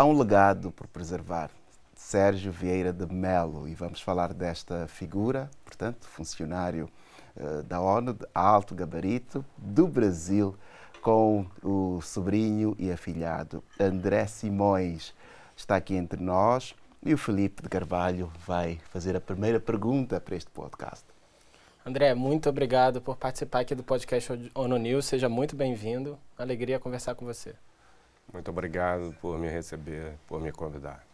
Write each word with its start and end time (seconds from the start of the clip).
Há 0.00 0.04
um 0.04 0.16
legado 0.16 0.70
por 0.70 0.86
preservar. 0.86 1.50
Sérgio 1.96 2.52
Vieira 2.52 2.92
de 2.92 3.04
Melo, 3.12 3.66
e 3.66 3.74
vamos 3.74 4.00
falar 4.00 4.32
desta 4.32 4.86
figura, 4.86 5.50
portanto, 5.64 6.06
funcionário 6.06 6.88
uh, 7.36 7.64
da 7.64 7.80
ONU 7.80 8.12
de 8.12 8.24
alto 8.32 8.76
gabarito 8.76 9.44
do 9.56 9.88
Brasil, 9.88 10.54
com 11.02 11.44
o 11.64 12.00
sobrinho 12.00 12.76
e 12.78 12.92
afilhado 12.92 13.60
André 13.80 14.24
Simões. 14.28 15.12
Está 15.56 15.74
aqui 15.74 15.96
entre 15.96 16.22
nós 16.22 16.76
e 17.04 17.12
o 17.12 17.18
Felipe 17.18 17.64
de 17.64 17.68
Carvalho 17.68 18.30
vai 18.46 18.78
fazer 18.90 19.16
a 19.16 19.20
primeira 19.20 19.58
pergunta 19.58 20.20
para 20.20 20.36
este 20.36 20.52
podcast. 20.52 21.04
André, 21.84 22.14
muito 22.14 22.48
obrigado 22.48 23.00
por 23.00 23.16
participar 23.16 23.62
aqui 23.62 23.74
do 23.74 23.82
podcast 23.82 24.52
ONU 24.54 24.78
News. 24.78 25.06
Seja 25.06 25.28
muito 25.28 25.56
bem-vindo. 25.56 26.16
Alegria 26.38 26.78
conversar 26.78 27.16
com 27.16 27.24
você. 27.24 27.56
Muito 28.32 28.50
obrigado 28.50 29.14
por 29.20 29.38
me 29.38 29.48
receber, 29.48 30.12
por 30.26 30.40
me 30.40 30.52
convidar. 30.52 31.04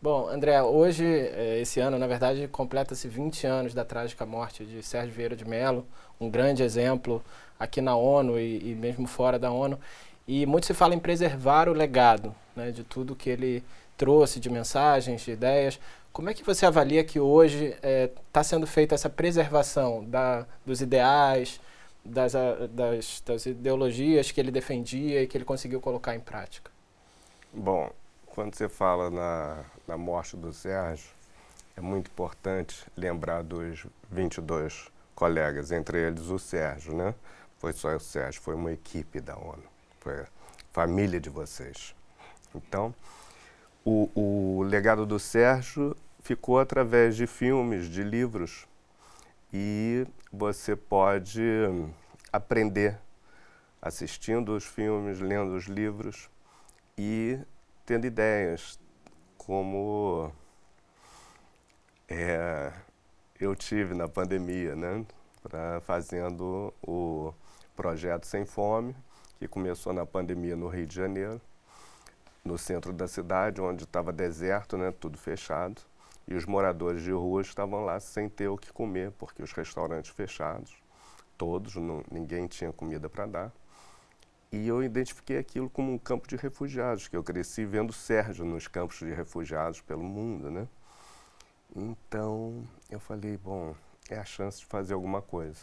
Bom, 0.00 0.28
André, 0.28 0.62
hoje, 0.62 1.04
eh, 1.06 1.60
esse 1.62 1.80
ano, 1.80 1.98
na 1.98 2.06
verdade, 2.06 2.46
completa-se 2.48 3.08
20 3.08 3.46
anos 3.46 3.72
da 3.72 3.86
trágica 3.86 4.26
morte 4.26 4.64
de 4.64 4.82
Sérgio 4.82 5.14
Vieira 5.14 5.34
de 5.34 5.46
Mello, 5.46 5.86
um 6.20 6.28
grande 6.28 6.62
exemplo 6.62 7.24
aqui 7.58 7.80
na 7.80 7.96
ONU 7.96 8.38
e, 8.38 8.72
e 8.72 8.74
mesmo 8.74 9.06
fora 9.06 9.38
da 9.38 9.50
ONU. 9.50 9.78
E 10.28 10.44
muito 10.44 10.66
se 10.66 10.74
fala 10.74 10.94
em 10.94 10.98
preservar 10.98 11.70
o 11.70 11.72
legado 11.72 12.34
né, 12.54 12.70
de 12.70 12.84
tudo 12.84 13.16
que 13.16 13.30
ele 13.30 13.64
trouxe 13.96 14.38
de 14.38 14.50
mensagens, 14.50 15.22
de 15.22 15.30
ideias. 15.30 15.80
Como 16.12 16.28
é 16.28 16.34
que 16.34 16.44
você 16.44 16.66
avalia 16.66 17.02
que 17.02 17.18
hoje 17.18 17.66
está 17.66 17.88
é, 17.88 18.10
tá 18.30 18.44
sendo 18.44 18.66
feita 18.66 18.94
essa 18.94 19.08
preservação 19.08 20.04
da, 20.04 20.46
dos 20.66 20.82
ideais, 20.82 21.60
das, 22.04 22.32
das, 22.70 23.22
das, 23.24 23.46
ideologias 23.46 24.30
que 24.30 24.40
ele 24.40 24.50
defendia 24.50 25.22
e 25.22 25.26
que 25.26 25.36
ele 25.36 25.44
conseguiu 25.44 25.80
colocar 25.80 26.14
em 26.14 26.20
prática? 26.20 26.70
Bom, 27.52 27.90
quando 28.26 28.54
você 28.54 28.68
fala 28.68 29.10
na, 29.10 29.64
na 29.86 29.96
morte 29.96 30.36
do 30.36 30.52
Sérgio, 30.52 31.10
é 31.76 31.80
muito 31.80 32.10
importante 32.10 32.84
lembrar 32.96 33.42
dos 33.42 33.86
22 34.10 34.88
colegas, 35.14 35.72
entre 35.72 35.98
eles 35.98 36.28
o 36.28 36.38
Sérgio, 36.38 36.94
né? 36.94 37.14
Foi 37.58 37.72
só 37.72 37.94
o 37.94 38.00
Sérgio, 38.00 38.42
foi 38.42 38.54
uma 38.54 38.72
equipe 38.72 39.20
da 39.20 39.36
ONU, 39.36 39.62
foi 40.00 40.20
a 40.20 40.26
família 40.72 41.20
de 41.20 41.30
vocês. 41.30 41.94
Então, 42.54 42.94
o, 43.84 44.10
o 44.14 44.62
legado 44.62 45.06
do 45.06 45.18
Sérgio 45.18 45.96
ficou 46.20 46.58
através 46.58 47.16
de 47.16 47.26
filmes, 47.26 47.88
de 47.88 48.02
livros. 48.02 48.66
E 49.56 50.04
você 50.32 50.74
pode 50.74 51.40
aprender 52.32 52.98
assistindo 53.80 54.56
os 54.56 54.64
filmes, 54.64 55.20
lendo 55.20 55.54
os 55.54 55.66
livros 55.66 56.28
e 56.98 57.38
tendo 57.86 58.04
ideias, 58.04 58.80
como 59.38 60.32
é, 62.08 62.72
eu 63.38 63.54
tive 63.54 63.94
na 63.94 64.08
pandemia, 64.08 64.74
né? 64.74 65.06
Pra, 65.40 65.80
fazendo 65.82 66.74
o 66.82 67.32
projeto 67.76 68.26
Sem 68.26 68.44
Fome, 68.44 68.96
que 69.38 69.46
começou 69.46 69.92
na 69.92 70.04
pandemia 70.04 70.56
no 70.56 70.66
Rio 70.66 70.84
de 70.84 70.96
Janeiro, 70.96 71.40
no 72.44 72.58
centro 72.58 72.92
da 72.92 73.06
cidade, 73.06 73.60
onde 73.60 73.84
estava 73.84 74.12
deserto, 74.12 74.76
né? 74.76 74.90
Tudo 74.90 75.16
fechado 75.16 75.80
e 76.26 76.34
os 76.34 76.46
moradores 76.46 77.02
de 77.02 77.12
rua 77.12 77.42
estavam 77.42 77.84
lá 77.84 78.00
sem 78.00 78.28
ter 78.28 78.48
o 78.48 78.56
que 78.56 78.72
comer, 78.72 79.10
porque 79.12 79.42
os 79.42 79.52
restaurantes 79.52 80.10
fechados, 80.10 80.74
todos, 81.36 81.74
não, 81.76 82.02
ninguém 82.10 82.46
tinha 82.46 82.72
comida 82.72 83.08
para 83.08 83.26
dar. 83.26 83.52
E 84.50 84.68
eu 84.68 84.82
identifiquei 84.82 85.36
aquilo 85.36 85.68
como 85.68 85.92
um 85.92 85.98
campo 85.98 86.28
de 86.28 86.36
refugiados, 86.36 87.08
que 87.08 87.16
eu 87.16 87.24
cresci 87.24 87.64
vendo 87.64 87.92
Sérgio 87.92 88.44
nos 88.44 88.68
campos 88.68 88.98
de 88.98 89.12
refugiados 89.12 89.80
pelo 89.80 90.02
mundo, 90.02 90.50
né? 90.50 90.68
Então, 91.74 92.66
eu 92.88 93.00
falei, 93.00 93.36
bom, 93.36 93.74
é 94.08 94.16
a 94.16 94.24
chance 94.24 94.60
de 94.60 94.66
fazer 94.66 94.94
alguma 94.94 95.20
coisa 95.20 95.60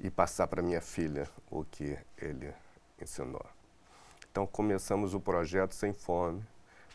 e 0.00 0.10
passar 0.10 0.46
para 0.46 0.62
minha 0.62 0.80
filha 0.80 1.28
o 1.50 1.64
que 1.64 1.98
ele 2.16 2.54
ensinou. 3.00 3.44
Então, 4.30 4.46
começamos 4.46 5.14
o 5.14 5.20
projeto 5.20 5.74
Sem 5.74 5.92
Fome, 5.92 6.42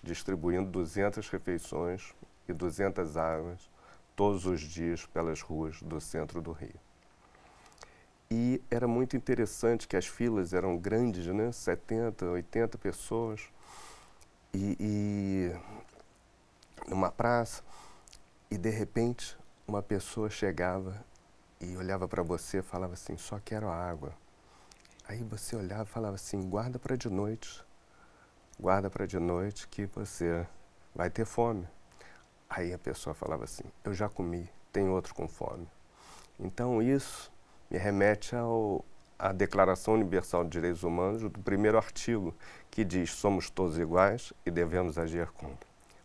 distribuindo 0.02 0.72
200 0.72 1.30
refeições 1.30 2.16
e 2.48 2.54
200 2.54 3.18
águas 3.18 3.70
todos 4.16 4.46
os 4.46 4.62
dias 4.62 5.06
pelas 5.06 5.42
ruas 5.42 5.81
do 5.81 6.00
centro 6.00 6.42
do 6.42 6.52
Rio. 6.52 6.80
E 8.30 8.62
era 8.70 8.88
muito 8.88 9.16
interessante 9.16 9.88
que 9.88 9.96
as 9.96 10.08
filas 10.08 10.54
eram 10.54 10.78
grandes, 10.78 11.28
né? 11.28 11.52
70, 11.52 12.26
80 12.26 12.78
pessoas. 12.78 13.42
E, 14.54 14.78
e 14.80 15.52
numa 16.88 17.12
praça, 17.12 17.64
e 18.50 18.58
de 18.58 18.70
repente 18.70 19.38
uma 19.68 19.81
pessoa 19.81 20.30
chegava 20.30 21.04
e 21.60 21.75
olhava 21.78 22.08
para 22.08 22.24
você 22.24 22.60
e 22.60 22.64
falava 22.64 22.94
assim: 22.94 23.18
só 23.18 23.40
quero 23.40 23.70
água. 23.70 24.14
Aí 25.08 25.24
você 25.24 25.56
olhava 25.56 25.84
e 25.84 25.88
falava 25.88 26.16
assim: 26.16 26.50
guarda 26.50 26.80
para 26.80 26.96
de 26.96 27.10
noite, 27.10 27.64
guarda 28.60 28.90
para 28.90 29.06
de 29.06 29.20
noite 29.20 29.68
que 29.68 29.86
você 29.86 30.48
vai 30.96 31.10
ter 31.10 31.25
fome. 31.25 31.68
Aí 32.56 32.72
a 32.72 32.78
pessoa 32.78 33.16
falava 33.16 33.46
assim: 33.46 33.64
Eu 33.84 33.96
já 33.96 34.08
comi, 34.08 34.47
tem 34.72 34.88
outro 34.88 35.16
com 35.16 35.28
fome. 35.28 35.68
Então 36.40 36.84
isso 36.84 37.31
me 37.69 37.80
remete 37.80 38.36
ao, 38.36 38.86
à 39.18 39.31
Declaração 39.31 39.96
Universal 39.96 40.44
de 40.44 40.52
Direitos 40.52 40.84
Humanos, 40.84 41.24
do 41.24 41.31
primeiro 41.31 41.78
artigo, 41.78 42.31
que 42.69 42.84
diz: 42.84 43.09
Somos 43.09 43.50
todos 43.50 43.80
iguais 43.80 44.34
e 44.46 44.52
devemos 44.52 45.00
agir 45.00 45.28
com 45.31 45.52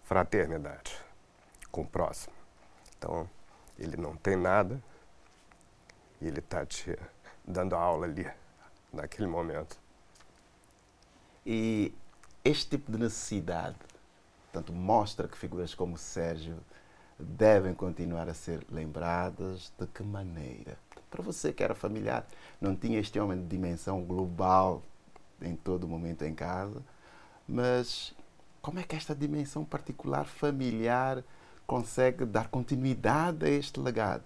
fraternidade, 0.04 0.96
com 1.70 1.82
o 1.82 1.86
próximo. 1.86 2.34
Então, 2.96 3.28
ele 3.78 3.98
não 3.98 4.16
tem 4.16 4.34
nada 4.34 4.82
e 6.18 6.28
ele 6.28 6.38
está 6.38 6.64
te 6.64 6.98
dando 7.46 7.76
aula 7.76 8.06
ali, 8.06 8.26
naquele 8.90 9.28
momento. 9.28 9.78
E 11.44 11.94
este 12.42 12.70
tipo 12.70 12.90
de 12.90 12.96
necessidade 12.96 13.76
Portanto, 14.52 14.72
mostra 14.72 15.28
que 15.28 15.36
figuras 15.36 15.74
como 15.74 15.98
Sérgio 15.98 16.58
devem 17.18 17.74
continuar 17.74 18.28
a 18.28 18.34
ser 18.34 18.64
lembradas. 18.70 19.72
De 19.78 19.86
que 19.86 20.02
maneira? 20.02 20.78
Para 21.10 21.22
você 21.22 21.52
que 21.52 21.62
era 21.62 21.74
familiar, 21.74 22.26
não 22.60 22.74
tinha 22.76 22.98
este 22.98 23.18
homem 23.18 23.38
de 23.38 23.46
dimensão 23.46 24.02
global 24.04 24.82
em 25.40 25.54
todo 25.54 25.88
momento 25.88 26.24
em 26.24 26.34
casa, 26.34 26.82
mas 27.46 28.14
como 28.60 28.78
é 28.80 28.82
que 28.82 28.96
esta 28.96 29.14
dimensão 29.14 29.64
particular 29.64 30.24
familiar 30.26 31.24
consegue 31.66 32.24
dar 32.24 32.48
continuidade 32.48 33.46
a 33.46 33.48
este 33.48 33.80
legado? 33.80 34.24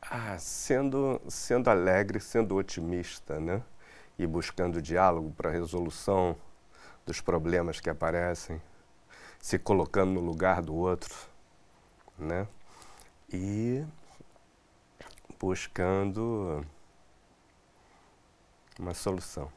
Ah, 0.00 0.38
sendo, 0.38 1.20
sendo 1.28 1.68
alegre, 1.68 2.20
sendo 2.20 2.56
otimista, 2.56 3.40
né? 3.40 3.62
E 4.18 4.26
buscando 4.26 4.80
diálogo 4.80 5.32
para 5.32 5.50
resolução 5.50 6.36
dos 7.06 7.20
problemas 7.20 7.78
que 7.78 7.88
aparecem, 7.88 8.60
se 9.40 9.58
colocando 9.58 10.12
no 10.12 10.20
lugar 10.20 10.60
do 10.60 10.74
outro, 10.74 11.14
né? 12.18 12.46
E 13.32 13.84
buscando 15.38 16.64
uma 18.78 18.92
solução. 18.92 19.50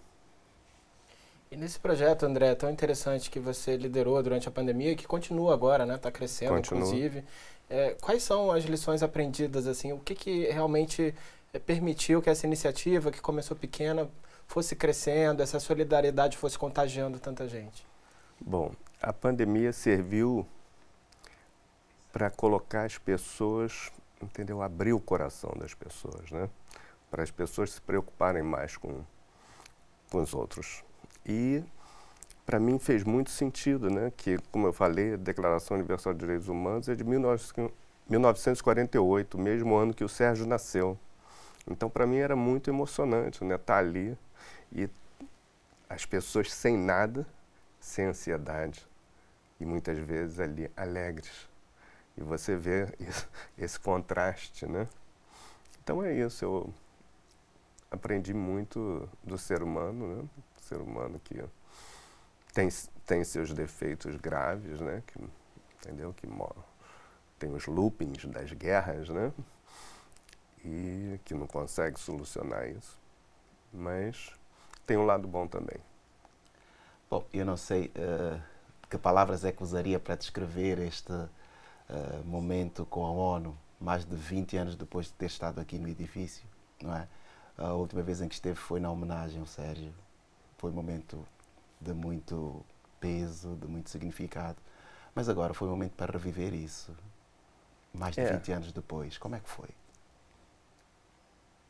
E 1.52 1.58
nesse 1.58 1.80
projeto, 1.80 2.24
André, 2.28 2.54
tão 2.54 2.70
interessante 2.70 3.32
que 3.32 3.40
você 3.40 3.76
liderou 3.76 4.22
durante 4.22 4.48
a 4.48 4.52
pandemia 4.52 4.96
que 4.96 5.08
continua 5.08 5.54
agora, 5.54 5.86
né? 5.86 5.96
Está 5.96 6.12
crescendo, 6.12 6.54
continua. 6.54 6.84
inclusive. 6.84 7.24
É, 7.68 7.96
quais 8.00 8.22
são 8.22 8.52
as 8.52 8.66
lições 8.66 9.02
aprendidas, 9.02 9.66
assim? 9.66 9.92
O 9.92 9.98
que, 9.98 10.14
que 10.14 10.46
realmente 10.46 11.14
é, 11.52 11.58
permitiu 11.58 12.22
que 12.22 12.30
essa 12.30 12.46
iniciativa, 12.46 13.12
que 13.12 13.20
começou 13.20 13.58
pequena, 13.58 14.08
fosse 14.50 14.76
crescendo, 14.76 15.42
essa 15.44 15.60
solidariedade 15.60 16.36
fosse 16.36 16.58
contagiando 16.58 17.20
tanta 17.20 17.48
gente? 17.48 17.86
Bom, 18.42 18.72
a 19.00 19.14
pandemia 19.14 19.72
serviu 19.72 20.44
para 22.12 22.32
colocar 22.32 22.84
as 22.84 22.98
pessoas, 22.98 23.92
entendeu? 24.20 24.64
Abrir 24.64 24.94
o 24.94 25.00
coração 25.00 25.54
das 25.56 25.76
pessoas, 25.76 26.32
né? 26.32 26.50
Para 27.12 27.22
as 27.22 27.30
pessoas 27.30 27.74
se 27.74 27.82
preocuparem 27.82 28.42
mais 28.42 28.76
com, 28.76 29.04
com 30.10 30.20
os 30.20 30.34
outros. 30.34 30.84
E 31.24 31.64
para 32.44 32.60
mim 32.60 32.80
fez 32.80 33.04
muito 33.04 33.30
sentido, 33.30 33.92
né? 33.92 34.12
Que, 34.18 34.40
como 34.52 34.66
eu 34.66 34.74
falei, 34.74 35.14
a 35.14 35.18
Declaração 35.18 35.78
Universal 35.78 36.14
de 36.14 36.22
Direitos 36.22 36.48
Humanos 36.48 36.90
é 36.90 36.96
de 36.96 37.04
1948, 37.04 39.38
mesmo 39.38 39.76
ano 39.76 39.94
que 39.94 40.04
o 40.04 40.10
Sérgio 40.10 40.48
nasceu. 40.48 40.98
Então, 41.70 41.88
para 41.88 42.08
mim 42.08 42.18
era 42.18 42.36
muito 42.36 42.72
emocionante, 42.72 43.44
né? 43.44 43.54
Estar 43.54 43.76
tá 43.76 43.80
ali 43.80 44.18
e 44.72 44.90
as 45.90 46.06
pessoas 46.06 46.52
sem 46.52 46.78
nada, 46.78 47.26
sem 47.80 48.06
ansiedade 48.06 48.88
e 49.60 49.66
muitas 49.66 49.98
vezes 49.98 50.40
ali 50.40 50.70
alegres. 50.76 51.50
E 52.18 52.22
você 52.22 52.56
vê 52.56 52.94
isso, 53.00 53.28
esse 53.58 53.80
contraste, 53.80 54.66
né? 54.66 54.88
Então 55.84 56.04
é 56.04 56.14
isso, 56.14 56.46
eu 56.46 56.74
aprendi 57.90 58.34
muito 58.34 59.10
do 59.24 59.38
ser 59.38 59.64
humano, 59.64 60.16
né? 60.16 60.30
ser 60.62 60.80
humano 60.80 61.20
que 61.24 61.44
tem, 62.54 62.70
tem 63.06 63.24
seus 63.24 63.52
defeitos 63.54 64.16
graves, 64.16 64.80
né? 64.80 65.02
Que, 65.08 65.20
entendeu? 65.78 66.14
Que 66.14 66.28
tem 67.40 67.52
os 67.54 67.66
loopings 67.66 68.26
das 68.26 68.52
guerras, 68.54 69.10
né? 69.10 69.34
E 70.64 71.20
que 71.26 71.34
não 71.34 71.48
consegue 71.48 72.00
solucionar 72.00 72.70
isso. 72.70 73.00
Mas 73.74 74.34
tem 74.90 74.98
um 74.98 75.06
lado 75.06 75.28
bom 75.28 75.46
também. 75.46 75.78
Bom, 77.12 77.24
eu 77.32 77.46
não 77.46 77.56
sei 77.56 77.92
uh, 77.96 78.42
que 78.90 78.98
palavras 78.98 79.46
é 79.46 79.52
que 79.52 79.62
usaria 79.62 80.00
para 80.00 80.16
descrever 80.16 80.80
este 80.80 81.14
uh, 81.14 81.30
momento 82.26 82.88
com 82.88 83.06
a 83.06 83.12
ONU, 83.12 83.56
mais 83.80 84.04
de 84.04 84.16
20 84.16 84.58
anos 84.58 84.76
depois 84.76 85.06
de 85.06 85.14
ter 85.14 85.28
estado 85.28 85.62
aqui 85.62 85.78
no 85.78 85.88
edifício, 85.88 86.44
não 86.82 86.96
é? 86.96 87.08
A 87.56 87.74
última 87.74 88.02
vez 88.02 88.20
em 88.20 88.28
que 88.28 88.34
esteve 88.34 88.56
foi 88.56 88.80
na 88.80 88.90
homenagem 88.90 89.40
ao 89.40 89.46
Sérgio. 89.46 89.94
Foi 90.58 90.72
um 90.72 90.74
momento 90.74 91.24
de 91.80 91.94
muito 91.94 92.66
peso, 93.00 93.56
de 93.58 93.68
muito 93.68 93.92
significado. 93.92 94.58
Mas 95.14 95.30
agora 95.30 95.54
foi 95.54 95.68
um 95.68 95.72
momento 95.72 95.94
para 95.94 96.14
reviver 96.14 96.52
isso. 96.52 96.96
Mais 97.94 98.16
de 98.16 98.22
é. 98.22 98.34
20 98.34 98.52
anos 98.54 98.72
depois. 98.72 99.20
Como 99.20 99.36
é 99.36 99.40
que 99.40 99.50
foi? 99.50 99.70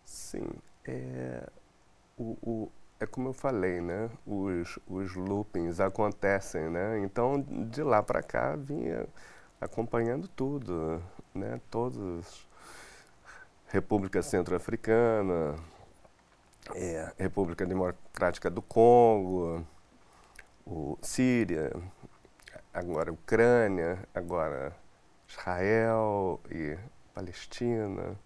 Sim. 0.06 0.48
É, 0.86 1.50
o, 2.18 2.38
o, 2.44 2.72
é 3.00 3.06
como 3.06 3.30
eu 3.30 3.34
falei, 3.34 3.80
né? 3.80 4.10
Os, 4.26 4.78
os 4.88 5.16
loopings 5.16 5.80
acontecem, 5.80 6.70
né? 6.70 7.00
Então, 7.00 7.42
de 7.42 7.82
lá 7.82 8.04
para 8.04 8.22
cá, 8.22 8.56
vinha 8.56 9.08
acompanhando 9.62 10.28
tudo, 10.28 11.02
né? 11.34 11.62
Todos 11.70 12.48
República 13.68 14.22
Centro-Africana, 14.22 15.56
é, 16.76 17.14
República 17.18 17.66
Democrática 17.66 18.50
do 18.50 18.62
Congo, 18.62 19.66
o 20.66 20.98
Síria, 21.02 21.72
agora 22.74 23.12
Ucrânia, 23.14 24.00
agora 24.14 24.76
Israel 25.28 26.42
e 26.52 26.78
Palestina 27.14 28.18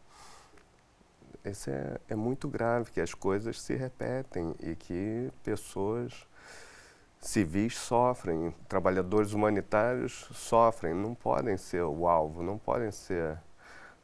esse 1.44 1.72
é, 1.72 2.00
é 2.10 2.16
muito 2.16 2.48
grave, 2.48 2.92
que 2.92 3.02
as 3.02 3.14
coisas 3.14 3.62
se 3.62 3.76
repetem 3.76 4.56
e 4.60 4.76
que 4.76 5.32
pessoas 5.44 6.28
civis 7.20 7.78
sofrem, 7.78 8.54
trabalhadores 8.68 9.34
humanitários 9.34 10.30
sofrem, 10.34 10.94
não 10.94 11.16
podem 11.16 11.58
ser 11.58 11.84
o 11.84 12.08
alvo, 12.08 12.44
não 12.44 12.58
podem 12.58 12.92
ser, 12.92 13.38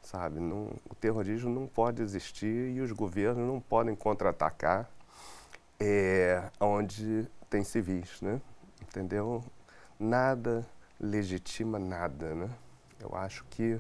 sabe, 0.01 0.39
não, 0.39 0.71
o 0.89 0.95
terrorismo 0.95 1.49
não 1.49 1.67
pode 1.67 2.01
existir 2.01 2.69
e 2.75 2.81
os 2.81 2.91
governos 2.91 3.45
não 3.45 3.59
podem 3.59 3.95
contra-atacar 3.95 4.89
é, 5.79 6.49
onde 6.59 7.27
tem 7.49 7.63
civis, 7.63 8.21
né? 8.21 8.41
Entendeu? 8.81 9.43
Nada 9.99 10.65
legitima 10.99 11.79
nada, 11.79 12.35
né? 12.35 12.49
Eu 12.99 13.15
acho 13.15 13.45
que 13.49 13.79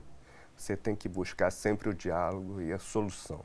você 0.61 0.75
tem 0.75 0.95
que 0.95 1.07
buscar 1.07 1.51
sempre 1.51 1.89
o 1.89 1.93
diálogo 1.93 2.61
e 2.61 2.73
a 2.73 2.79
solução. 2.79 3.43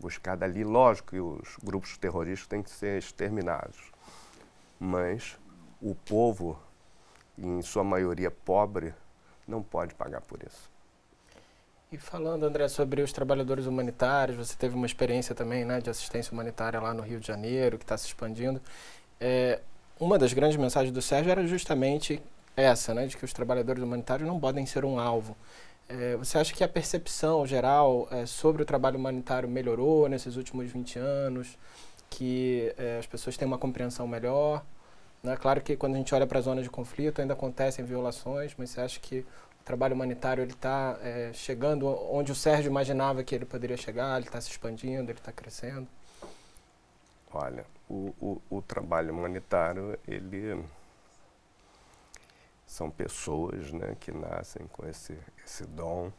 Buscar 0.00 0.36
dali, 0.36 0.64
lógico 0.64 1.10
que 1.10 1.20
os 1.20 1.56
grupos 1.62 1.98
terroristas 1.98 2.46
têm 2.46 2.62
que 2.62 2.70
ser 2.70 2.98
exterminados, 2.98 3.92
mas 4.78 5.36
o 5.80 5.94
povo, 5.94 6.58
em 7.36 7.60
sua 7.62 7.84
maioria 7.84 8.30
pobre, 8.30 8.94
não 9.46 9.62
pode 9.62 9.94
pagar 9.94 10.20
por 10.20 10.42
isso. 10.42 10.70
E 11.90 11.96
falando, 11.96 12.44
André, 12.44 12.68
sobre 12.68 13.00
os 13.00 13.12
trabalhadores 13.12 13.66
humanitários, 13.66 14.36
você 14.36 14.54
teve 14.54 14.74
uma 14.74 14.86
experiência 14.86 15.34
também 15.34 15.64
né, 15.64 15.80
de 15.80 15.88
assistência 15.88 16.32
humanitária 16.32 16.78
lá 16.80 16.92
no 16.92 17.02
Rio 17.02 17.18
de 17.18 17.26
Janeiro, 17.26 17.78
que 17.78 17.84
está 17.84 17.96
se 17.96 18.06
expandindo. 18.06 18.60
É, 19.18 19.60
uma 19.98 20.18
das 20.18 20.32
grandes 20.32 20.56
mensagens 20.56 20.92
do 20.92 21.00
Sérgio 21.00 21.30
era 21.32 21.46
justamente 21.46 22.22
essa, 22.54 22.92
né, 22.92 23.06
de 23.06 23.16
que 23.16 23.24
os 23.24 23.32
trabalhadores 23.32 23.82
humanitários 23.82 24.28
não 24.28 24.38
podem 24.38 24.66
ser 24.66 24.84
um 24.84 25.00
alvo. 25.00 25.36
É, 25.88 26.16
você 26.16 26.36
acha 26.36 26.52
que 26.52 26.62
a 26.62 26.68
percepção 26.68 27.46
geral 27.46 28.06
é, 28.10 28.26
sobre 28.26 28.62
o 28.62 28.66
trabalho 28.66 28.98
humanitário 28.98 29.48
melhorou 29.48 30.06
nesses 30.08 30.36
últimos 30.36 30.70
20 30.70 30.98
anos? 30.98 31.56
Que 32.10 32.74
é, 32.76 32.98
as 32.98 33.06
pessoas 33.06 33.36
têm 33.36 33.48
uma 33.48 33.58
compreensão 33.58 34.06
melhor? 34.06 34.64
Né? 35.22 35.34
Claro 35.36 35.62
que 35.62 35.76
quando 35.76 35.94
a 35.94 35.98
gente 35.98 36.14
olha 36.14 36.26
para 36.26 36.38
a 36.38 36.42
zona 36.42 36.62
de 36.62 36.68
conflito 36.68 37.20
ainda 37.20 37.32
acontecem 37.32 37.84
violações, 37.84 38.54
mas 38.58 38.70
você 38.70 38.80
acha 38.82 39.00
que 39.00 39.20
o 39.60 39.64
trabalho 39.64 39.94
humanitário 39.94 40.42
ele 40.42 40.52
está 40.52 40.98
é, 41.02 41.30
chegando 41.32 41.86
onde 41.86 42.32
o 42.32 42.34
Sérgio 42.34 42.68
imaginava 42.68 43.24
que 43.24 43.34
ele 43.34 43.46
poderia 43.46 43.76
chegar? 43.76 44.16
Ele 44.18 44.26
está 44.26 44.40
se 44.40 44.50
expandindo? 44.50 45.10
Ele 45.10 45.18
está 45.18 45.32
crescendo? 45.32 45.88
Olha, 47.32 47.64
o, 47.88 48.14
o, 48.20 48.42
o 48.50 48.62
trabalho 48.62 49.12
humanitário 49.12 49.98
ele 50.06 50.62
são 52.68 52.90
pessoas 52.90 53.72
né, 53.72 53.96
que 53.98 54.12
nascem 54.12 54.66
com 54.66 54.86
esse, 54.86 55.18
esse 55.42 55.64
dom 55.64 56.12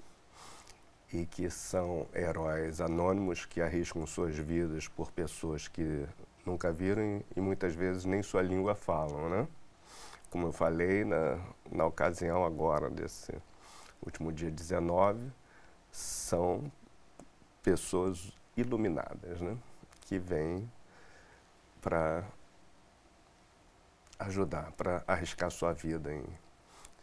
e 1.13 1.23
que 1.23 1.47
são 1.47 2.07
heróis 2.11 2.81
anônimos 2.81 3.45
que 3.45 3.61
arriscam 3.61 4.05
suas 4.07 4.35
vidas 4.35 4.87
por 4.87 5.11
pessoas 5.11 5.67
que 5.67 6.07
nunca 6.43 6.71
viram 6.71 7.23
e 7.35 7.39
muitas 7.39 7.75
vezes 7.75 8.03
nem 8.03 8.23
sua 8.23 8.41
língua 8.41 8.73
falam, 8.73 9.29
né? 9.29 9.47
Como 10.31 10.47
eu 10.47 10.51
falei 10.51 11.05
na, 11.05 11.39
na 11.71 11.85
ocasião 11.85 12.43
agora 12.43 12.89
desse 12.89 13.31
último 14.03 14.31
dia 14.31 14.49
19, 14.49 15.31
são 15.91 16.71
pessoas 17.61 18.33
iluminadas, 18.57 19.39
né? 19.39 19.55
Que 20.01 20.17
vêm 20.17 20.69
para 21.79 22.23
ajudar, 24.19 24.71
para 24.73 25.03
arriscar 25.07 25.49
sua 25.49 25.73
vida 25.73 26.13
em, 26.13 26.23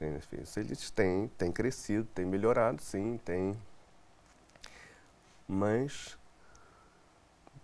em 0.00 0.20
Eles 0.56 0.90
têm, 0.90 1.28
têm 1.38 1.50
crescido, 1.50 2.04
têm 2.14 2.26
melhorado, 2.26 2.82
sim, 2.82 3.18
tem. 3.24 3.56
Mas 5.48 6.18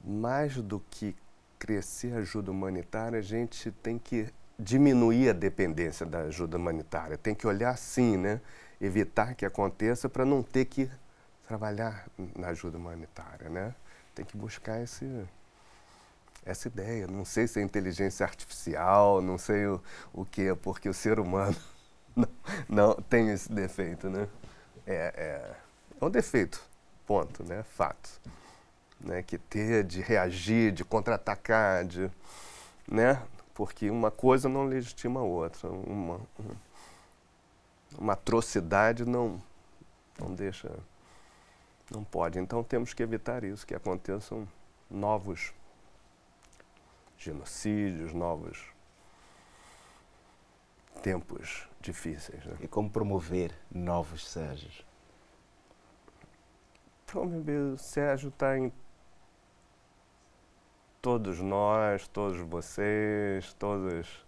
mais 0.03 0.57
do 0.57 0.81
que 0.81 1.15
crescer 1.59 2.15
a 2.15 2.19
ajuda 2.19 2.51
humanitária, 2.51 3.19
a 3.19 3.23
gente 3.23 3.71
tem 3.71 3.99
que 3.99 4.33
diminuir 4.59 5.31
a 5.31 5.33
dependência 5.33 6.05
da 6.07 6.21
ajuda 6.21 6.57
humanitária. 6.57 7.17
Tem 7.17 7.35
que 7.35 7.47
olhar 7.47 7.77
sim, 7.77 8.17
né? 8.17 8.41
Evitar 8.81 9.35
que 9.35 9.45
aconteça 9.45 10.09
para 10.09 10.25
não 10.25 10.43
ter 10.43 10.65
que 10.65 10.91
trabalhar 11.47 12.09
na 12.37 12.49
ajuda 12.49 12.79
humanitária, 12.79 13.49
né? 13.49 13.75
Tem 14.15 14.25
que 14.25 14.37
buscar 14.37 14.83
esse 14.83 15.07
essa 16.45 16.69
ideia. 16.69 17.07
Não 17.07 17.25
sei 17.25 17.47
se 17.47 17.61
é 17.61 17.63
inteligência 17.63 18.25
artificial, 18.25 19.21
não 19.21 19.39
sei 19.39 19.67
o, 19.67 19.83
o 20.13 20.25
que 20.25 20.55
porque 20.57 20.89
o 20.89 20.95
ser 20.95 21.19
humano 21.19 21.57
não, 22.17 22.29
não 22.69 22.95
tem 22.95 23.31
esse 23.31 23.51
defeito, 23.51 24.09
né? 24.11 24.29
É, 24.87 24.95
é, 24.95 25.57
é 26.01 26.05
um 26.05 26.11
defeito, 26.11 26.63
ponto, 27.07 27.45
né? 27.45 27.63
Fato. 27.63 28.21
Né? 29.01 29.23
Que 29.23 29.39
ter 29.39 29.85
de 29.85 30.01
reagir, 30.01 30.73
de 30.73 30.85
contra-atacar, 30.85 31.85
de, 31.85 32.11
né? 32.91 33.23
Porque 33.55 33.91
uma 33.91 34.11
coisa 34.11 34.49
não 34.49 34.65
legitima 34.65 35.21
a 35.21 35.25
outra. 35.25 35.69
Uma, 35.69 36.21
uma 37.99 38.15
atrocidade 38.15 39.05
não, 39.05 39.41
não 40.19 40.35
deixa, 40.35 40.71
não 41.91 42.03
pode. 42.03 42.39
Então 42.39 42.65
temos 42.65 42.95
que 42.95 43.03
evitar 43.03 43.45
isso, 43.45 43.67
que 43.67 43.75
aconteçam 43.75 44.49
novos 44.91 45.53
genocídios, 47.23 48.13
novos 48.13 48.73
tempos 51.03 51.69
difíceis. 51.81 52.45
Né? 52.45 52.57
E 52.61 52.69
como 52.69 52.91
promover 52.91 53.53
novos 53.71 54.27
Sérgios? 54.29 54.85
Promover 57.07 57.75
o 57.75 57.79
Sérgio 57.79 58.29
está 58.29 58.59
em 58.59 58.73
todos 61.01 61.41
nós, 61.41 62.09
todos 62.09 62.39
vocês, 62.41 63.53
todos. 63.55 64.25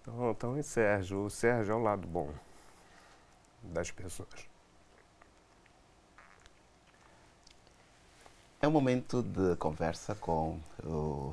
Então, 0.00 0.30
então 0.30 0.58
em 0.58 0.62
Sérgio. 0.62 1.24
O 1.24 1.30
Sérgio 1.30 1.72
é 1.72 1.76
o 1.76 1.82
lado 1.82 2.06
bom 2.06 2.32
das 3.62 3.90
pessoas. 3.90 4.48
É 8.60 8.68
um 8.68 8.70
momento 8.70 9.22
de 9.22 9.56
conversa 9.56 10.14
com 10.14 10.58
o 10.82 11.30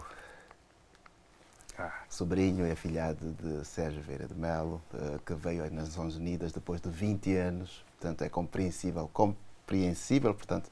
sobrinho 2.11 2.67
e 2.67 2.71
afilhado 2.71 3.33
de 3.41 3.65
Sérgio 3.65 4.01
Vieira 4.01 4.27
de 4.27 4.35
Mello, 4.35 4.81
uh, 4.93 5.17
que 5.25 5.33
veio 5.33 5.63
às 5.63 5.71
Nações 5.71 6.17
Unidas 6.17 6.51
depois 6.51 6.81
de 6.81 6.89
20 6.89 7.33
anos. 7.37 7.85
Portanto, 7.97 8.21
é 8.23 8.29
compreensível, 8.29 9.09
compreensível, 9.13 10.33
portanto, 10.33 10.69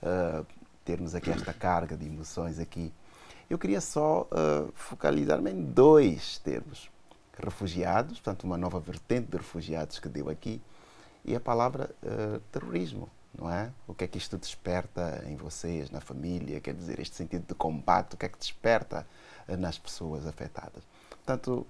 uh, 0.00 0.46
termos 0.84 1.16
aqui 1.16 1.30
esta 1.30 1.52
carga 1.52 1.96
de 1.96 2.06
emoções 2.06 2.60
aqui. 2.60 2.92
Eu 3.50 3.58
queria 3.58 3.80
só 3.80 4.22
uh, 4.22 4.72
focalizar-me 4.76 5.50
em 5.50 5.60
dois 5.60 6.38
termos. 6.38 6.88
Refugiados, 7.36 8.20
portanto, 8.20 8.44
uma 8.44 8.56
nova 8.56 8.78
vertente 8.78 9.28
de 9.28 9.36
refugiados 9.36 9.98
que 9.98 10.08
deu 10.08 10.30
aqui, 10.30 10.62
e 11.24 11.34
a 11.34 11.40
palavra 11.40 11.90
terrorismo 12.52 13.10
não 13.38 13.50
é? 13.50 13.70
O 13.86 13.94
que 13.94 14.04
é 14.04 14.08
que 14.08 14.18
isto 14.18 14.36
desperta 14.38 15.24
em 15.26 15.36
vocês, 15.36 15.90
na 15.90 16.00
família? 16.00 16.60
Quer 16.60 16.74
dizer, 16.74 16.98
este 17.00 17.16
sentido 17.16 17.46
de 17.46 17.54
combate, 17.54 18.14
o 18.14 18.16
que 18.16 18.26
é 18.26 18.28
que 18.28 18.38
desperta 18.38 19.06
nas 19.58 19.78
pessoas 19.78 20.26
afetadas. 20.26 20.82
Portanto, 21.10 21.66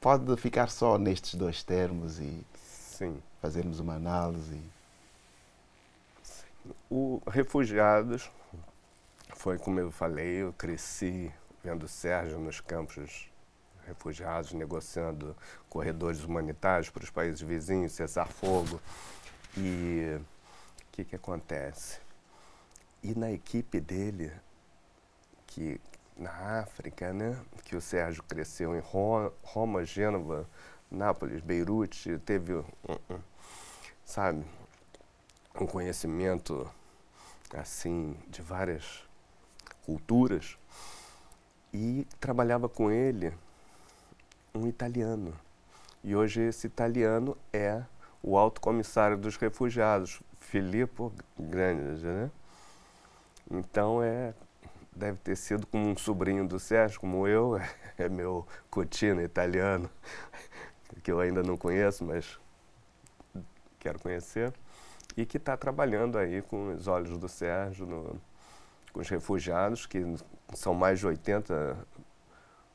pode 0.00 0.36
ficar 0.36 0.68
só 0.68 0.98
nestes 0.98 1.34
dois 1.34 1.62
termos 1.62 2.18
e 2.18 2.44
Sim. 2.54 3.22
fazermos 3.40 3.80
uma 3.80 3.94
análise. 3.94 4.60
O 6.90 7.20
refugiados 7.26 8.30
foi 9.36 9.58
como 9.58 9.78
eu 9.78 9.90
falei, 9.90 10.42
eu 10.42 10.52
cresci 10.52 11.30
vendo 11.62 11.84
o 11.84 11.88
Sérgio 11.88 12.38
nos 12.38 12.60
campos 12.60 13.28
refugiados, 13.86 14.52
negociando 14.52 15.36
corredores 15.68 16.22
humanitários 16.24 16.90
para 16.90 17.04
os 17.04 17.10
países 17.10 17.40
vizinhos, 17.40 17.92
cessar 17.92 18.28
fogo. 18.28 18.80
E 19.56 20.18
o 20.18 20.92
que, 20.92 21.04
que 21.04 21.16
acontece? 21.16 22.00
E 23.02 23.14
na 23.14 23.30
equipe 23.30 23.80
dele, 23.80 24.32
que 25.46 25.80
na 26.16 26.60
África, 26.60 27.12
né, 27.12 27.38
que 27.64 27.76
o 27.76 27.80
Sérgio 27.80 28.22
cresceu 28.22 28.74
em 28.76 28.80
Roma, 29.42 29.84
Gênova, 29.84 30.48
Nápoles, 30.90 31.40
Beirute, 31.40 32.18
teve 32.18 32.64
sabe, 34.04 34.44
um 35.60 35.66
conhecimento 35.66 36.70
assim 37.52 38.16
de 38.28 38.42
várias 38.42 39.04
culturas 39.84 40.56
e 41.72 42.06
trabalhava 42.20 42.68
com 42.68 42.90
ele 42.90 43.32
um 44.54 44.66
italiano. 44.66 45.34
E 46.02 46.14
hoje 46.14 46.42
esse 46.42 46.66
italiano 46.66 47.36
é 47.52 47.82
o 48.24 48.38
alto 48.38 48.58
comissário 48.58 49.18
dos 49.18 49.36
refugiados, 49.36 50.22
Filippo 50.40 51.12
Grande, 51.38 52.06
né? 52.06 52.30
Então 53.50 54.02
é 54.02 54.32
deve 54.96 55.18
ter 55.18 55.36
sido 55.36 55.66
como 55.66 55.88
um 55.88 55.96
sobrinho 55.96 56.46
do 56.48 56.58
Sérgio, 56.58 57.00
como 57.00 57.28
eu, 57.28 57.60
é 57.98 58.08
meu 58.08 58.46
cotino 58.70 59.20
italiano, 59.20 59.90
que 61.02 61.12
eu 61.12 61.20
ainda 61.20 61.42
não 61.42 61.56
conheço, 61.56 62.02
mas 62.04 62.38
quero 63.78 63.98
conhecer, 63.98 64.54
e 65.16 65.26
que 65.26 65.36
está 65.36 65.56
trabalhando 65.56 66.16
aí 66.16 66.40
com 66.40 66.72
os 66.72 66.86
olhos 66.86 67.18
do 67.18 67.28
Sérgio, 67.28 67.84
no, 67.84 68.18
com 68.92 69.00
os 69.00 69.08
refugiados, 69.08 69.84
que 69.84 70.02
são 70.54 70.72
mais 70.72 71.00
de 71.00 71.06
80 71.06 71.76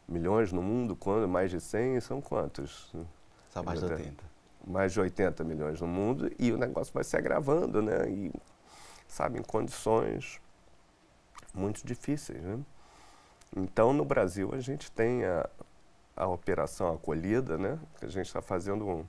milhões 0.07 0.51
no 0.51 0.61
mundo, 0.61 0.95
quando 0.95 1.27
mais 1.27 1.49
de 1.49 1.59
100 1.59 2.01
são 2.01 2.21
quantos? 2.21 2.93
São 3.49 3.63
mais 3.63 3.79
de 3.79 3.85
80. 3.85 4.38
Mais 4.65 4.93
de 4.93 4.99
80 4.99 5.43
milhões 5.43 5.81
no 5.81 5.87
mundo 5.87 6.31
e 6.37 6.51
o 6.51 6.57
negócio 6.57 6.93
vai 6.93 7.03
se 7.03 7.15
agravando, 7.17 7.81
né? 7.81 8.09
E, 8.09 8.31
sabe, 9.07 9.39
em 9.39 9.43
condições 9.43 10.39
muito 11.53 11.85
difíceis, 11.85 12.41
né? 12.41 12.59
Então, 13.55 13.93
no 13.93 14.05
Brasil, 14.05 14.51
a 14.53 14.59
gente 14.59 14.91
tem 14.91 15.25
a, 15.25 15.49
a 16.15 16.27
Operação 16.27 16.93
Acolhida, 16.93 17.57
né? 17.57 17.79
A 18.01 18.07
gente 18.07 18.27
está 18.27 18.41
fazendo 18.41 18.87
um, 18.87 19.05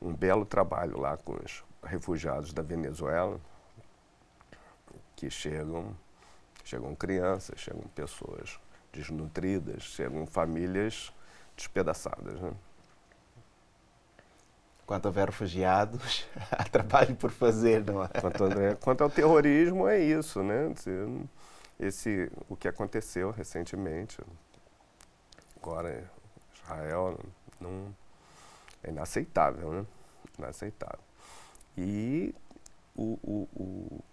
um 0.00 0.14
belo 0.14 0.44
trabalho 0.44 0.98
lá 0.98 1.16
com 1.16 1.32
os 1.32 1.64
refugiados 1.82 2.52
da 2.52 2.62
Venezuela, 2.62 3.40
que 5.16 5.28
chegam, 5.28 5.96
chegam 6.64 6.94
crianças, 6.94 7.58
chegam 7.58 7.82
pessoas 7.94 8.60
desnutridas, 8.92 9.82
chegam 9.82 10.26
famílias 10.26 11.12
despedaçadas. 11.56 12.40
Né? 12.40 12.52
Quanto 14.86 15.06
houver 15.06 15.26
refugiados, 15.26 16.26
há 16.50 16.64
trabalho 16.64 17.14
por 17.16 17.30
fazer, 17.30 17.84
não 17.84 18.04
é? 18.04 18.08
Quanto, 18.08 18.44
quanto 18.80 19.04
ao 19.04 19.10
terrorismo, 19.10 19.88
é 19.88 19.98
isso, 19.98 20.42
né? 20.42 20.74
Esse, 21.78 22.30
o 22.48 22.56
que 22.56 22.68
aconteceu 22.68 23.30
recentemente, 23.30 24.18
agora 25.56 26.04
Israel, 26.54 27.18
não, 27.60 27.94
é 28.82 28.90
inaceitável, 28.90 29.72
né? 29.72 29.86
Inaceitável. 30.38 31.00
E 31.76 32.34
o, 32.94 33.18
o, 33.22 33.48
o 33.54 34.04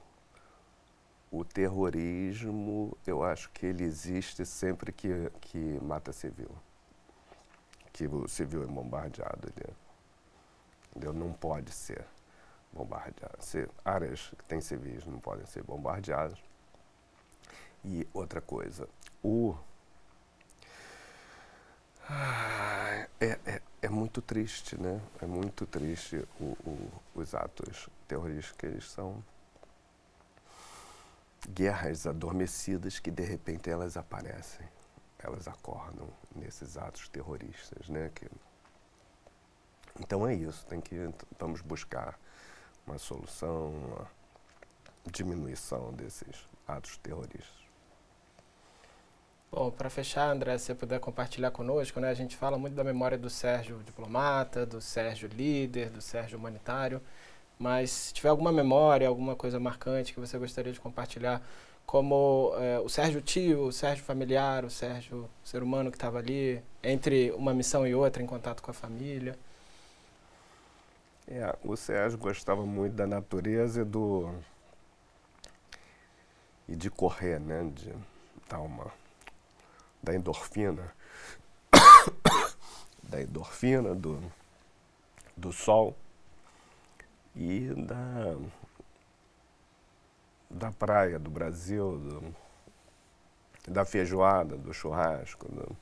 o 1.32 1.44
terrorismo, 1.44 2.98
eu 3.06 3.24
acho 3.24 3.50
que 3.52 3.66
ele 3.66 3.84
existe 3.84 4.46
sempre 4.46 4.92
que, 4.92 5.32
que 5.42 5.80
mata 5.82 6.12
civil. 6.12 6.50
Que 7.94 8.08
o 8.08 8.28
civil 8.28 8.64
é 8.64 8.66
bombardeado. 8.66 9.52
Ele, 9.56 9.74
ele 11.08 11.18
não 11.18 11.34
pode 11.34 11.72
ser 11.72 12.06
bombardeado. 12.72 13.38
Se, 13.40 13.68
áreas 13.84 14.34
que 14.38 14.44
têm 14.46 14.62
civis 14.62 15.06
não 15.06 15.20
podem 15.20 15.46
ser 15.46 15.64
bombardeadas. 15.64 16.38
E 17.84 18.08
outra 18.14 18.42
coisa, 18.42 18.88
o. 19.24 19.56
É, 23.22 23.40
é, 23.46 23.62
é 23.84 23.90
muito 23.90 24.22
triste, 24.22 24.80
né? 24.80 25.02
É 25.22 25.26
muito 25.26 25.66
triste 25.66 26.28
o, 26.40 26.58
o, 26.66 26.92
os 27.16 27.36
atos 27.36 27.88
terroristas 28.08 28.56
que 28.58 28.66
eles 28.66 28.90
são 28.90 29.24
guerras 31.48 32.06
adormecidas 32.06 33.00
que 33.00 33.12
de 33.12 33.24
repente 33.24 33.70
elas 33.70 33.96
aparecem, 33.96 34.68
elas 35.20 35.48
acordam 35.48 36.08
nesses 36.36 36.78
atos 36.78 37.08
terroristas, 37.10 37.88
né? 37.90 38.12
Que... 38.14 38.28
Então 40.00 40.28
é 40.28 40.34
isso, 40.34 40.66
tem 40.68 40.80
que 40.80 41.10
vamos 41.38 41.62
buscar 41.62 42.18
uma 42.88 42.98
solução, 42.98 43.70
uma 43.70 44.08
diminuição 45.12 45.92
desses 45.94 46.48
atos 46.68 46.98
terroristas. 46.98 47.60
Bom, 49.52 49.72
para 49.72 49.90
fechar, 49.90 50.30
André, 50.30 50.58
se 50.60 50.66
você 50.66 50.76
puder 50.76 51.00
compartilhar 51.00 51.50
conosco, 51.50 52.00
né? 52.00 52.10
A 52.10 52.14
gente 52.14 52.38
fala 52.38 52.56
muito 52.58 52.76
da 52.76 52.84
memória 52.84 53.18
do 53.18 53.32
Sérgio 53.32 53.82
diplomata, 53.84 54.64
do 54.64 54.80
Sérgio 54.80 55.28
líder, 55.28 55.90
do 55.90 56.02
Sérgio 56.02 56.38
humanitário. 56.38 57.02
Mas 57.58 57.90
se 57.92 58.14
tiver 58.14 58.30
alguma 58.30 58.52
memória, 58.52 59.08
alguma 59.08 59.36
coisa 59.36 59.60
marcante 59.60 60.14
que 60.14 60.20
você 60.20 60.38
gostaria 60.38 60.72
de 60.72 60.80
compartilhar, 60.80 61.42
como 61.86 62.54
é, 62.58 62.80
o 62.80 62.88
Sérgio 62.88 63.22
tio, 63.22 63.64
o 63.66 63.72
Sérgio 63.72 64.06
familiar, 64.06 64.64
o 64.64 64.70
Sérgio 64.70 65.28
ser 65.44 65.64
humano 65.64 65.90
que 65.90 65.98
estava 65.98 66.20
ali, 66.20 66.62
entre 66.84 67.32
uma 67.32 67.54
missão 67.54 67.88
e 67.88 67.96
outra, 67.96 68.22
em 68.22 68.28
contato 68.28 68.62
com 68.62 68.70
a 68.70 68.74
família. 68.74 69.36
É, 71.32 71.56
o 71.64 71.78
Sérgio 71.78 72.18
gostava 72.18 72.66
muito 72.66 72.96
da 72.96 73.06
natureza 73.06 73.82
e 73.82 73.86
do 73.86 74.34
e 76.68 76.76
de 76.76 76.90
correr, 76.90 77.40
né, 77.40 77.70
de 77.72 77.94
dar 78.50 78.60
uma 78.62 78.92
da 80.02 80.16
endorfina, 80.16 80.92
da 83.04 83.22
endorfina 83.22 83.94
do 83.94 84.20
do 85.38 85.54
sol 85.54 85.96
e 87.36 87.76
da, 87.76 88.36
da 90.50 90.72
praia 90.72 91.20
do 91.20 91.30
Brasil, 91.30 92.00
do, 92.00 92.36
da 93.72 93.86
feijoada, 93.86 94.58
do 94.58 94.74
churrasco. 94.74 95.48
Do, 95.48 95.78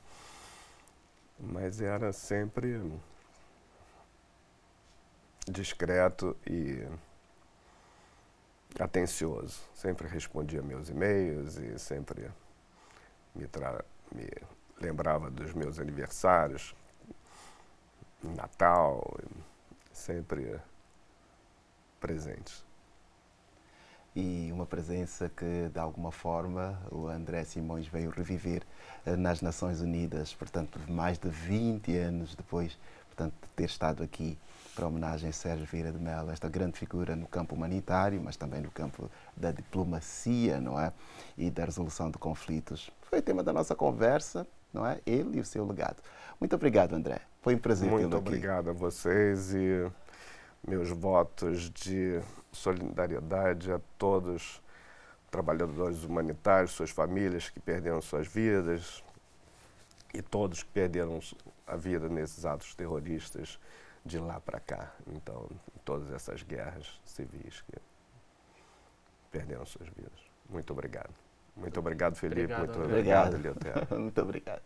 mas 1.40 1.80
era 1.80 2.12
sempre 2.12 2.82
discreto 5.50 6.36
e 6.46 6.86
atencioso. 8.78 9.60
Sempre 9.74 10.08
respondia 10.08 10.62
meus 10.62 10.88
e-mails 10.88 11.56
e 11.56 11.78
sempre 11.78 12.30
me, 13.34 13.48
me 14.14 14.30
lembrava 14.80 15.30
dos 15.30 15.52
meus 15.52 15.78
aniversários, 15.78 16.74
Natal, 18.22 19.16
sempre 19.92 20.60
presentes. 22.00 22.64
E 24.14 24.50
uma 24.52 24.66
presença 24.66 25.28
que, 25.28 25.68
de 25.68 25.78
alguma 25.78 26.10
forma, 26.10 26.80
o 26.90 27.06
André 27.06 27.44
Simões 27.44 27.86
veio 27.86 28.10
reviver 28.10 28.62
eh, 29.06 29.14
nas 29.14 29.40
Nações 29.40 29.80
Unidas, 29.80 30.34
portanto, 30.34 30.80
mais 30.88 31.18
de 31.18 31.28
20 31.28 31.96
anos 31.96 32.34
depois 32.34 32.76
ter 33.58 33.64
estado 33.64 34.04
aqui 34.04 34.38
para 34.72 34.86
homenagem 34.86 35.30
a 35.30 35.32
Sérgio 35.32 35.66
Vieira 35.66 35.90
de 35.90 35.98
Mello, 35.98 36.30
esta 36.30 36.48
grande 36.48 36.78
figura 36.78 37.16
no 37.16 37.26
campo 37.26 37.56
humanitário, 37.56 38.20
mas 38.22 38.36
também 38.36 38.60
no 38.60 38.70
campo 38.70 39.10
da 39.36 39.50
diplomacia, 39.50 40.60
não 40.60 40.80
é? 40.80 40.92
E 41.36 41.50
da 41.50 41.64
resolução 41.64 42.08
de 42.08 42.18
conflitos. 42.18 42.88
Foi 43.02 43.18
o 43.18 43.22
tema 43.22 43.42
da 43.42 43.52
nossa 43.52 43.74
conversa, 43.74 44.46
não 44.72 44.86
é? 44.86 45.00
Ele 45.04 45.38
e 45.38 45.40
o 45.40 45.44
seu 45.44 45.66
legado. 45.66 45.96
Muito 46.38 46.54
obrigado, 46.54 46.94
André. 46.94 47.20
Foi 47.42 47.56
um 47.56 47.58
prazer 47.58 47.88
tê-lo 47.88 47.96
aqui. 47.96 48.06
Muito 48.06 48.28
obrigado 48.28 48.70
a 48.70 48.72
vocês 48.72 49.52
e 49.52 49.90
meus 50.64 50.90
votos 50.90 51.68
de 51.70 52.20
solidariedade 52.52 53.72
a 53.72 53.80
todos 53.98 54.62
trabalhadores 55.32 56.04
humanitários, 56.04 56.70
suas 56.70 56.90
famílias 56.90 57.50
que 57.50 57.58
perderam 57.58 58.00
suas 58.00 58.28
vidas 58.28 59.02
e 60.14 60.22
todos 60.22 60.62
que 60.62 60.70
perderam 60.70 61.20
a 61.68 61.76
vida 61.76 62.08
nesses 62.08 62.44
atos 62.44 62.74
terroristas 62.74 63.58
de 64.04 64.18
lá 64.18 64.40
para 64.40 64.58
cá. 64.60 64.92
Então, 65.06 65.48
todas 65.84 66.10
essas 66.10 66.42
guerras 66.42 67.00
civis 67.04 67.62
que 67.62 67.78
perderam 69.30 69.64
suas 69.66 69.88
vidas. 69.90 70.20
Muito 70.48 70.72
obrigado. 70.72 71.14
Muito 71.56 71.78
obrigado, 71.78 72.14
Felipe. 72.14 72.42
Obrigado, 72.42 72.66
Muito 72.66 72.82
obrigado, 72.82 73.34
obrigado 73.34 73.94
Muito 73.98 74.20
obrigado. 74.22 74.62